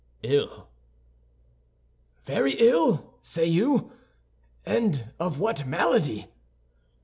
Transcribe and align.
"Ill—" 0.23 0.67
"Very 2.25 2.53
ill, 2.53 3.15
say 3.21 3.45
you? 3.45 3.91
And 4.65 5.13
of 5.19 5.39
what 5.39 5.67
malady?" 5.67 6.25